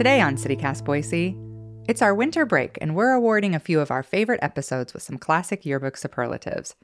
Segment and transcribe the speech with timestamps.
[0.00, 1.36] Today on CityCast Boise,
[1.86, 5.18] it's our winter break, and we're awarding a few of our favorite episodes with some
[5.18, 6.74] classic yearbook superlatives.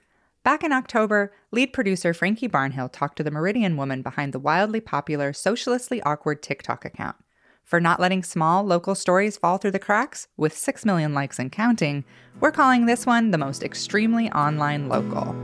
[0.45, 4.83] Back in October, lead producer Frankie Barnhill talked to the Meridian woman behind the wildly
[4.83, 7.17] popular Socialistly Awkward TikTok account.
[7.65, 11.51] For not letting small, local stories fall through the cracks, with 6 million likes and
[11.51, 12.05] counting,
[12.39, 15.35] we're calling this one the most extremely online local.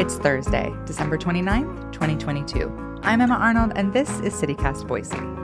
[0.00, 2.91] It's Thursday, December 29th, 2022.
[3.04, 5.41] I'm Emma Arnold, and this is CityCast Boise.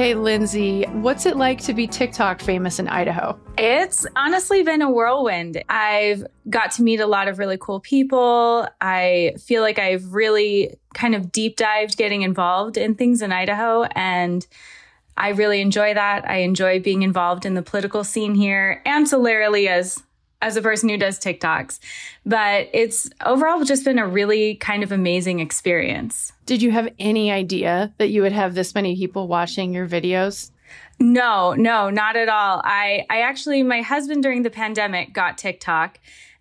[0.00, 3.38] Okay, Lindsay, what's it like to be TikTok famous in Idaho?
[3.58, 5.62] It's honestly been a whirlwind.
[5.68, 8.66] I've got to meet a lot of really cool people.
[8.80, 13.82] I feel like I've really kind of deep dived getting involved in things in Idaho
[13.94, 14.46] and
[15.18, 16.26] I really enjoy that.
[16.26, 20.02] I enjoy being involved in the political scene here, ancillarily as
[20.42, 21.78] as a person who does TikToks.
[22.24, 26.32] But it's overall just been a really kind of amazing experience.
[26.46, 30.50] Did you have any idea that you would have this many people watching your videos?
[30.98, 32.60] No, no, not at all.
[32.62, 35.98] I I actually my husband during the pandemic got TikTok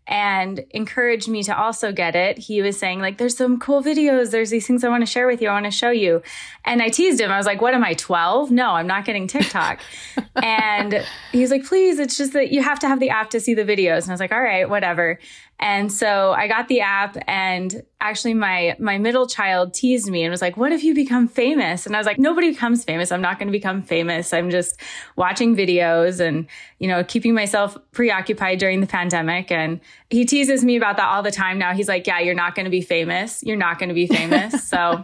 [0.09, 2.39] and encouraged me to also get it.
[2.39, 4.31] He was saying, like, there's some cool videos.
[4.31, 5.49] There's these things I want to share with you.
[5.49, 6.23] I want to show you.
[6.65, 7.31] And I teased him.
[7.31, 8.49] I was like, what am I, 12?
[8.49, 9.80] No, I'm not getting TikTok.
[10.35, 13.53] and he's like, please, it's just that you have to have the app to see
[13.53, 14.02] the videos.
[14.02, 15.20] And I was like, all right, whatever.
[15.59, 20.31] And so I got the app and actually my my middle child teased me and
[20.31, 23.11] was like, "What if you become famous?" And I was like, "Nobody becomes famous.
[23.11, 24.33] I'm not going to become famous.
[24.33, 24.80] I'm just
[25.17, 26.47] watching videos and,
[26.80, 31.23] you know, keeping myself preoccupied during the pandemic." And he teases me about that all
[31.23, 31.73] the time now.
[31.73, 33.43] He's like, "Yeah, you're not going to be famous.
[33.43, 35.03] You're not going to be famous." So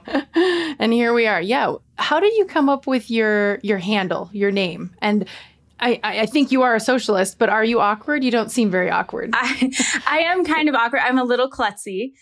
[0.79, 1.41] And here we are.
[1.41, 1.75] Yeah.
[1.97, 4.95] How did you come up with your your handle, your name?
[5.01, 5.27] And
[5.79, 8.23] I, I think you are a socialist, but are you awkward?
[8.23, 9.31] You don't seem very awkward.
[9.33, 9.71] I,
[10.07, 11.01] I am kind of awkward.
[11.03, 12.13] I'm a little klutzy.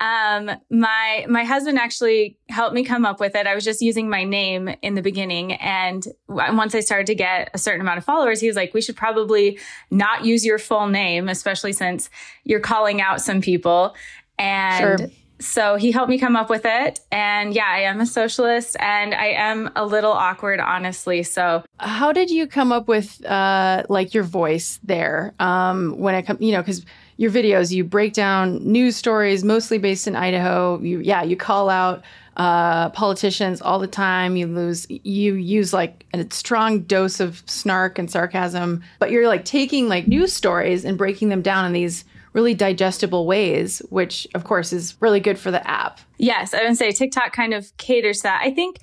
[0.00, 3.46] Um, my my husband actually helped me come up with it.
[3.46, 7.50] I was just using my name in the beginning, and once I started to get
[7.54, 9.60] a certain amount of followers, he was like, "We should probably
[9.92, 12.10] not use your full name, especially since
[12.42, 13.94] you're calling out some people."
[14.38, 15.08] And sure
[15.42, 17.00] so he helped me come up with it.
[17.10, 21.22] And yeah, I am a socialist and I am a little awkward, honestly.
[21.22, 26.22] So, how did you come up with uh, like your voice there um, when it
[26.24, 26.84] comes, you know, because
[27.16, 30.80] your videos, you break down news stories mostly based in Idaho.
[30.80, 32.02] You, yeah, you call out
[32.36, 34.36] uh, politicians all the time.
[34.36, 39.44] You lose, you use like a strong dose of snark and sarcasm, but you're like
[39.44, 44.44] taking like news stories and breaking them down in these really digestible ways, which of
[44.44, 46.00] course is really good for the app.
[46.18, 48.40] Yes, I would say TikTok kind of caters that.
[48.42, 48.78] I think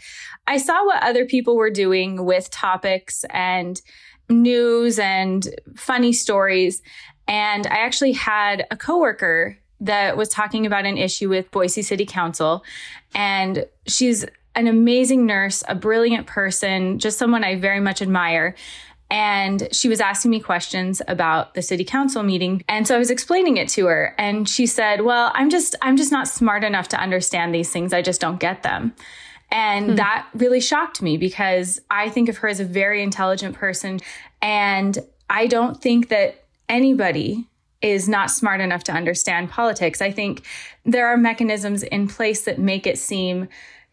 [0.48, 3.82] I saw what other people were doing with topics and
[4.30, 6.82] news and funny stories.
[7.28, 12.06] And I actually had a coworker that was talking about an issue with Boise City
[12.06, 12.64] Council.
[13.16, 18.56] And she's an amazing nurse, a brilliant person, just someone I very much admire.
[19.12, 22.64] And she was asking me questions about the city council meeting.
[22.68, 24.14] And so I was explaining it to her.
[24.18, 27.92] And she said, Well, I'm just, I'm just not smart enough to understand these things.
[27.92, 28.94] I just don't get them.
[29.52, 29.96] And hmm.
[29.96, 34.00] that really shocked me because I think of her as a very intelligent person.
[34.42, 34.98] And
[35.30, 37.48] I don't think that anybody
[37.82, 40.02] is not smart enough to understand politics.
[40.02, 40.46] I think
[40.86, 43.48] there are mechanisms in place that make it seem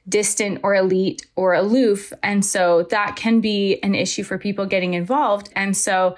[0.08, 2.12] distant or elite or aloof.
[2.22, 5.50] And so that can be an issue for people getting involved.
[5.56, 6.16] And so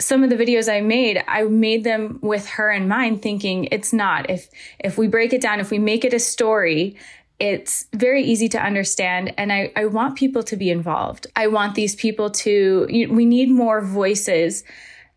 [0.00, 3.92] some of the videos I made, I made them with her in mind, thinking it's
[3.92, 4.28] not.
[4.28, 4.48] If
[4.80, 6.96] if we break it down, if we make it a story,
[7.38, 9.34] it's very easy to understand.
[9.36, 11.26] And I, I want people to be involved.
[11.34, 14.62] I want these people to, we need more voices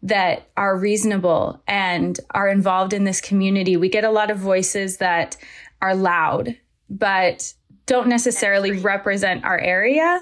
[0.02, 3.78] that are reasonable and are involved in this community.
[3.78, 5.38] We get a lot of voices that
[5.84, 6.58] are loud,
[6.90, 7.54] but
[7.86, 10.22] don't necessarily represent our area.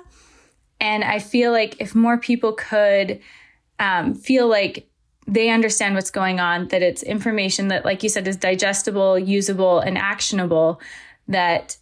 [0.80, 3.19] And I feel like if more people could
[3.80, 4.89] um, feel like
[5.27, 9.80] they understand what's going on, that it's information that, like you said, is digestible, usable,
[9.80, 10.81] and actionable,
[11.27, 11.77] that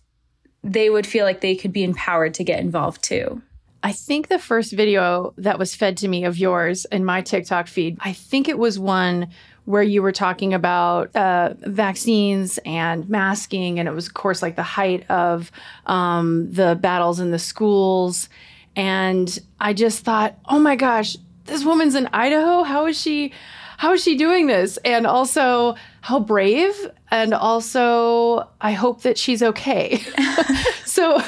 [0.64, 3.42] they would feel like they could be empowered to get involved too.
[3.84, 7.68] I think the first video that was fed to me of yours in my TikTok
[7.68, 9.30] feed, I think it was one
[9.66, 13.80] where you were talking about uh, vaccines and masking.
[13.80, 15.52] And it was, of course, like the height of
[15.86, 18.28] um, the battles in the schools.
[18.76, 22.64] And I just thought, oh my gosh, this woman's in Idaho.
[22.64, 23.34] How is she?
[23.78, 24.78] How is she doing this?
[24.86, 26.76] And also, how brave.
[27.10, 29.98] And also, I hope that she's okay.
[30.86, 31.22] so,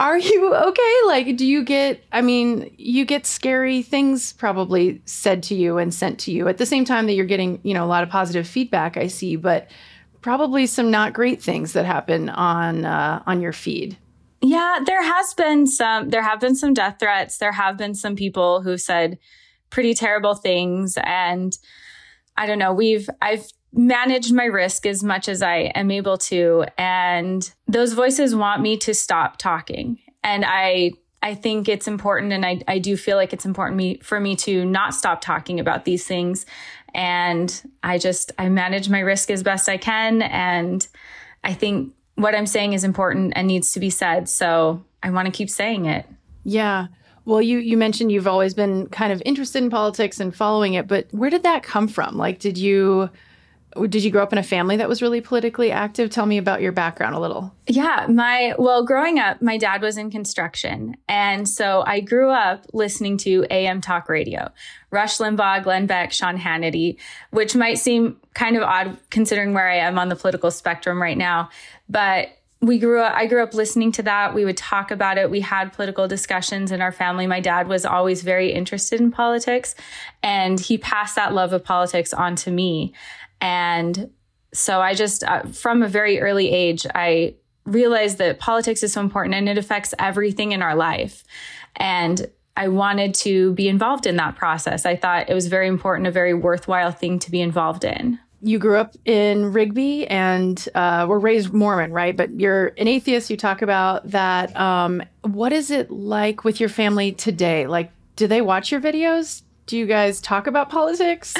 [0.00, 0.94] are you okay?
[1.06, 5.92] Like, do you get, I mean, you get scary things probably said to you and
[5.92, 8.08] sent to you at the same time that you're getting, you know, a lot of
[8.08, 9.70] positive feedback, I see, but
[10.20, 13.96] probably some not great things that happen on uh, on your feed.
[14.40, 17.38] Yeah, there has been some, there have been some death threats.
[17.38, 19.18] There have been some people who said
[19.70, 20.98] pretty terrible things.
[21.04, 21.56] And
[22.36, 26.66] I don't know, we've, I've managed my risk as much as I am able to.
[26.76, 29.98] And those voices want me to stop talking.
[30.22, 30.92] And I,
[31.22, 32.32] I think it's important.
[32.32, 35.58] And I, I do feel like it's important me, for me to not stop talking
[35.58, 36.44] about these things.
[36.94, 40.22] And I just, I manage my risk as best I can.
[40.22, 40.86] And
[41.42, 44.28] I think what I'm saying is important and needs to be said.
[44.28, 46.06] So I want to keep saying it.
[46.44, 46.88] Yeah.
[47.24, 50.88] Well, you you mentioned you've always been kind of interested in politics and following it,
[50.88, 52.16] but where did that come from?
[52.16, 53.10] Like did you
[53.88, 56.10] did you grow up in a family that was really politically active?
[56.10, 57.54] Tell me about your background a little.
[57.66, 62.66] Yeah, my well, growing up, my dad was in construction, and so I grew up
[62.72, 64.50] listening to AM talk radio.
[64.90, 66.98] Rush Limbaugh, Glenn Beck, Sean Hannity,
[67.30, 71.18] which might seem kind of odd considering where I am on the political spectrum right
[71.18, 71.50] now,
[71.88, 72.28] but
[72.62, 74.34] we grew up I grew up listening to that.
[74.34, 75.30] We would talk about it.
[75.30, 77.26] We had political discussions in our family.
[77.26, 79.74] My dad was always very interested in politics
[80.22, 82.94] and he passed that love of politics on to me.
[83.42, 84.10] And
[84.54, 87.34] so I just, uh, from a very early age, I
[87.66, 91.24] realized that politics is so important and it affects everything in our life.
[91.76, 94.86] And I wanted to be involved in that process.
[94.86, 98.18] I thought it was very important, a very worthwhile thing to be involved in.
[98.42, 102.16] You grew up in Rigby and uh, were raised Mormon, right?
[102.16, 103.30] But you're an atheist.
[103.30, 104.54] You talk about that.
[104.56, 107.66] Um, what is it like with your family today?
[107.66, 109.42] Like, do they watch your videos?
[109.66, 111.34] Do you guys talk about politics?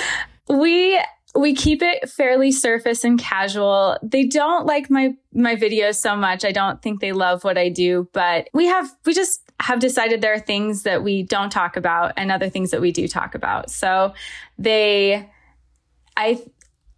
[0.48, 0.98] We
[1.34, 3.98] we keep it fairly surface and casual.
[4.02, 6.44] They don't like my my videos so much.
[6.44, 10.20] I don't think they love what I do, but we have we just have decided
[10.20, 13.34] there are things that we don't talk about and other things that we do talk
[13.34, 13.70] about.
[13.70, 14.12] So
[14.58, 15.30] they
[16.16, 16.42] I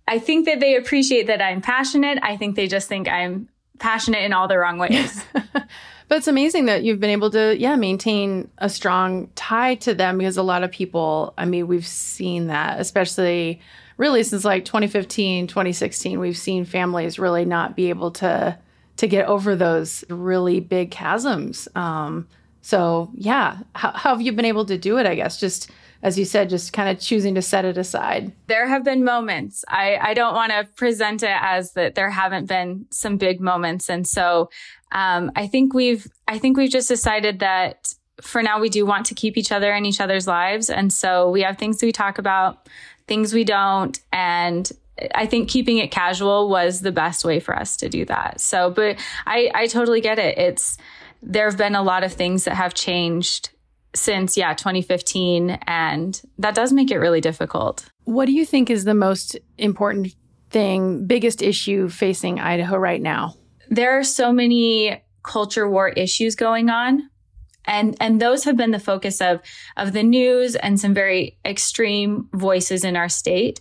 [0.09, 2.19] I think that they appreciate that I'm passionate.
[2.23, 3.49] I think they just think I'm
[3.79, 5.25] passionate in all the wrong ways.
[5.53, 5.67] but
[6.11, 10.37] it's amazing that you've been able to yeah, maintain a strong tie to them because
[10.37, 13.61] a lot of people, I mean, we've seen that, especially
[13.97, 18.57] really since like 2015 2016 we've seen families really not be able to
[18.97, 22.29] to get over those really big chasms um,
[22.61, 25.71] so yeah how, how have you been able to do it i guess just
[26.05, 28.31] as you said, just kind of choosing to set it aside?
[28.47, 29.65] There have been moments.
[29.69, 33.89] I, I don't want to present it as that there haven't been some big moments.
[33.89, 34.51] And so
[34.93, 39.07] um, I think we've I think we've just decided that for now we do want
[39.07, 40.69] to keep each other in each other's lives.
[40.69, 42.69] And so we have things we talk about
[43.07, 43.99] things we don't.
[44.13, 44.71] And
[45.15, 48.41] I think keeping it casual was the best way for us to do that.
[48.41, 48.97] So, but
[49.27, 50.39] I, I totally get it.
[50.39, 50.79] It's,
[51.23, 53.51] there have been a lot of things that have changed
[53.95, 55.59] since, yeah, 2015.
[55.67, 57.87] And that does make it really difficult.
[58.05, 60.15] What do you think is the most important
[60.51, 63.35] thing, biggest issue facing Idaho right now?
[63.69, 67.09] There are so many culture war issues going on
[67.67, 69.41] and and those have been the focus of
[69.77, 73.61] of the news and some very extreme voices in our state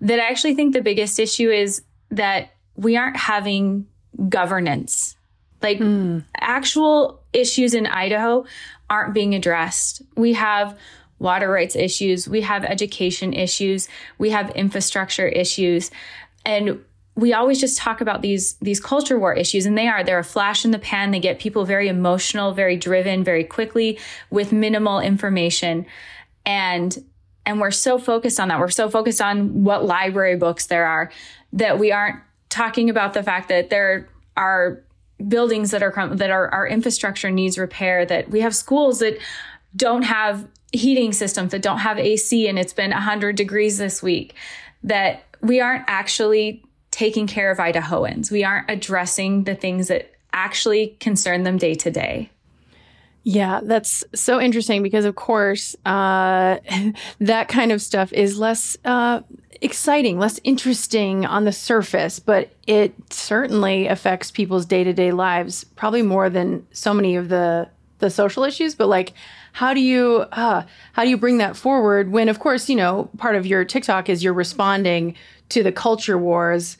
[0.00, 3.86] that I actually think the biggest issue is that we aren't having
[4.28, 5.16] governance.
[5.62, 6.24] Like mm.
[6.40, 8.46] actual issues in Idaho
[8.88, 10.02] aren't being addressed.
[10.16, 10.76] We have
[11.18, 12.26] water rights issues.
[12.26, 13.88] We have education issues.
[14.18, 15.90] We have infrastructure issues.
[16.46, 16.82] And
[17.20, 20.24] we always just talk about these these culture war issues and they are they're a
[20.24, 21.10] flash in the pan.
[21.10, 23.98] They get people very emotional very driven very quickly
[24.30, 25.86] with minimal information.
[26.46, 26.96] And
[27.44, 28.58] and we're so focused on that.
[28.58, 31.10] We're so focused on what library books there are
[31.52, 34.82] that we aren't talking about the fact that there are
[35.28, 39.18] buildings that are that are our infrastructure needs repair that we have schools that
[39.76, 44.34] don't have heating systems that don't have AC and it's been 100 degrees this week
[44.82, 46.64] that we aren't actually
[47.00, 48.30] taking care of Idahoans.
[48.30, 52.28] We aren't addressing the things that actually concern them day to day.
[53.22, 56.58] Yeah, that's so interesting because, of course, uh,
[57.20, 59.20] that kind of stuff is less uh,
[59.62, 65.64] exciting, less interesting on the surface, but it certainly affects people's day to day lives,
[65.64, 67.66] probably more than so many of the
[68.00, 68.74] the social issues.
[68.74, 69.14] But like,
[69.52, 73.08] how do you uh, how do you bring that forward when, of course, you know,
[73.16, 75.16] part of your TikTok is you're responding
[75.48, 76.76] to the culture wars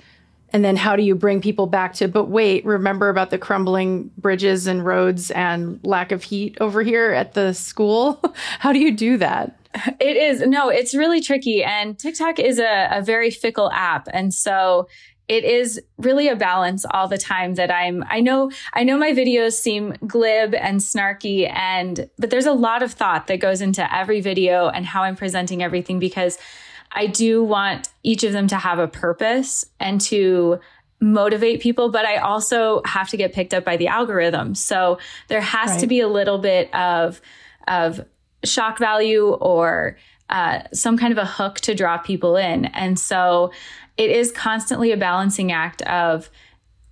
[0.53, 4.11] and then how do you bring people back to but wait remember about the crumbling
[4.19, 8.21] bridges and roads and lack of heat over here at the school?
[8.59, 9.57] How do you do that?
[10.01, 14.35] It is no it's really tricky and tiktok is a, a very fickle app and
[14.35, 14.89] so
[15.29, 19.13] it is really a balance all the time that I'm I know I know my
[19.13, 23.95] videos seem glib and snarky and but there's a lot of thought that goes into
[23.95, 26.37] every video and how I'm presenting everything because
[26.93, 30.61] I do want each of them to have a purpose and to
[31.01, 34.55] motivate people, but I also have to get picked up by the algorithm.
[34.55, 35.81] So there has right.
[35.81, 37.21] to be a little bit of,
[37.69, 38.01] of
[38.45, 39.97] shock value or
[40.29, 42.67] uh, some kind of a hook to draw people in.
[42.67, 43.53] And so
[43.97, 46.31] it is constantly a balancing act of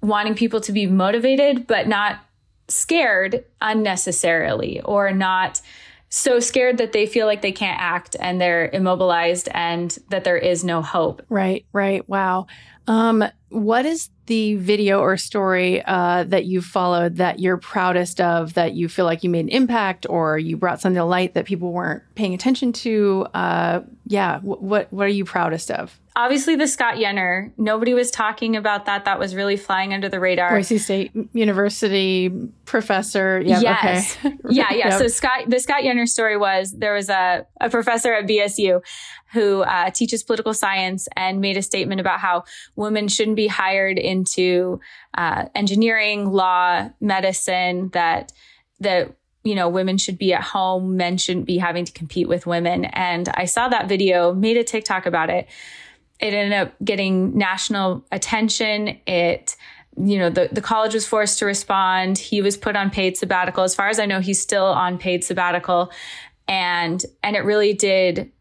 [0.00, 2.21] wanting people to be motivated, but not
[2.69, 5.61] scared unnecessarily or not
[6.11, 10.38] so scared that they feel like they can't act and they're immobilized and that there
[10.38, 11.23] is no hope.
[11.29, 12.09] Right, right.
[12.09, 12.47] Wow.
[12.87, 18.55] Um, what is the video or story uh, that you followed that you're proudest of
[18.55, 21.45] that you feel like you made an impact or you brought something to light that
[21.45, 23.27] people weren't paying attention to?
[23.35, 25.99] Uh, yeah, what what are you proudest of?
[26.19, 29.05] obviously the Scott Yenor Nobody was talking about that.
[29.07, 30.50] That was really flying under the radar.
[30.50, 32.29] Boise State University
[32.65, 33.41] professor.
[33.41, 34.17] Yep, yes.
[34.25, 34.37] Okay.
[34.50, 34.88] yeah, yeah.
[34.88, 34.99] Yep.
[34.99, 38.83] So Scott, the Scott Yenor story was there was a, a professor at BSU
[39.33, 42.45] who uh, teaches political science and made a statement about how
[42.77, 44.81] women shouldn't be hired into
[45.17, 47.91] uh, engineering, law, medicine.
[47.93, 48.33] That
[48.81, 49.15] that
[49.49, 52.85] you know, women should be at home, men shouldn't be having to compete with women.
[52.87, 55.49] And I saw that video, made a TikTok about it
[56.21, 58.99] it ended up getting national attention.
[59.07, 59.57] It,
[59.97, 62.19] you know, the, the college was forced to respond.
[62.19, 63.64] He was put on paid sabbatical.
[63.64, 65.93] As far as I know, he's still on paid sabbatical.
[66.47, 68.33] And, and it really did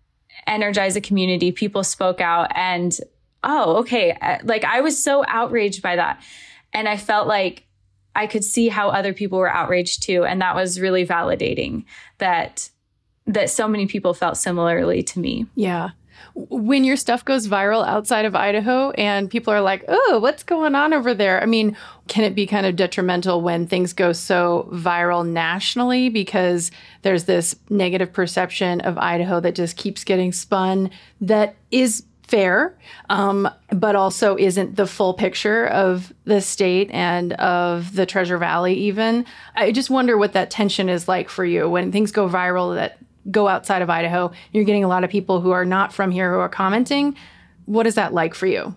[0.47, 1.51] energize the community.
[1.51, 2.97] People spoke out and,
[3.43, 4.11] oh, okay.
[4.11, 6.23] Uh, like I was so outraged by that.
[6.73, 7.66] And I felt like
[8.17, 10.25] I could see how other people were outraged too.
[10.25, 11.85] And that was really validating
[12.17, 12.69] that,
[13.25, 15.45] that so many people felt similarly to me.
[15.55, 15.91] Yeah
[16.33, 20.75] when your stuff goes viral outside of Idaho and people are like, oh, what's going
[20.75, 21.41] on over there?
[21.41, 21.75] I mean,
[22.07, 26.71] can it be kind of detrimental when things go so viral nationally because
[27.01, 32.77] there's this negative perception of Idaho that just keeps getting spun that is fair,
[33.09, 38.73] um, but also isn't the full picture of the state and of the Treasure Valley,
[38.73, 39.25] even.
[39.55, 42.97] I just wonder what that tension is like for you when things go viral that
[43.29, 46.31] go outside of Idaho, you're getting a lot of people who are not from here
[46.33, 47.15] who are commenting.
[47.65, 48.75] What is that like for you?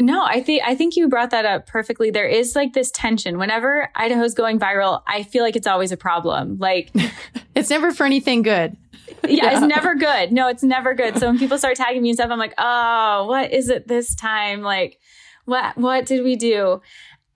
[0.00, 2.10] No, I think I think you brought that up perfectly.
[2.10, 3.38] There is like this tension.
[3.38, 6.58] Whenever Idaho's going viral, I feel like it's always a problem.
[6.58, 6.90] Like
[7.54, 8.76] it's never for anything good.
[9.22, 10.32] yeah, yeah, it's never good.
[10.32, 11.18] No, it's never good.
[11.18, 14.14] So when people start tagging me and stuff, I'm like, oh, what is it this
[14.16, 14.62] time?
[14.62, 14.98] Like,
[15.44, 16.80] what what did we do?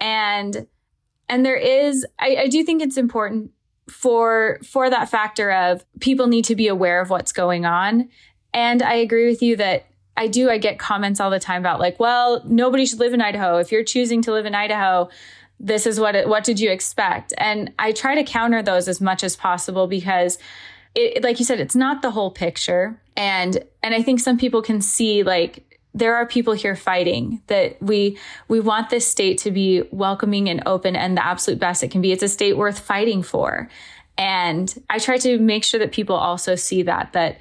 [0.01, 0.67] And
[1.29, 3.53] and there is I, I do think it's important
[3.89, 8.09] for for that factor of people need to be aware of what's going on.
[8.53, 9.87] And I agree with you that
[10.19, 13.23] I do I get comments all the time about like, well, nobody should live in
[13.23, 13.59] Idaho.
[13.59, 15.09] If you're choosing to live in Idaho,
[15.61, 17.33] this is what it, what did you expect?
[17.39, 20.39] And I try to counter those as much as possible because
[20.97, 23.01] it, like you said, it's not the whole picture.
[23.17, 27.81] And and I think some people can see like there are people here fighting that
[27.81, 31.91] we we want this state to be welcoming and open and the absolute best it
[31.91, 33.69] can be it's a state worth fighting for
[34.19, 37.41] and i try to make sure that people also see that that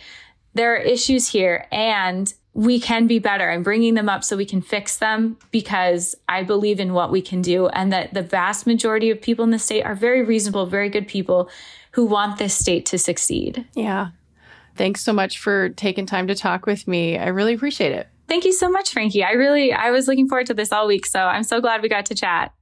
[0.53, 4.45] there are issues here and we can be better I'm bringing them up so we
[4.45, 8.65] can fix them because i believe in what we can do and that the vast
[8.65, 11.49] majority of people in the state are very reasonable very good people
[11.91, 14.09] who want this state to succeed yeah
[14.75, 18.43] thanks so much for taking time to talk with me i really appreciate it Thank
[18.43, 19.23] you so much, Frankie.
[19.23, 21.05] I really, I was looking forward to this all week.
[21.05, 22.53] So I'm so glad we got to chat.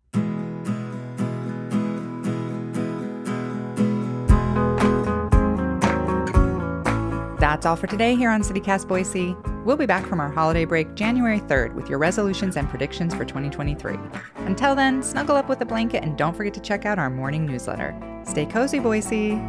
[7.45, 9.35] That's all for today here on CityCast Boise.
[9.65, 13.23] We'll be back from our holiday break January 3rd with your resolutions and predictions for
[13.23, 13.99] 2023.
[14.47, 17.45] Until then, snuggle up with a blanket and don't forget to check out our morning
[17.45, 17.95] newsletter.
[18.25, 19.39] Stay cozy, Boise.